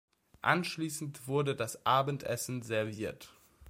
[0.41, 3.31] Anschließend wurde das Abendessen serviert.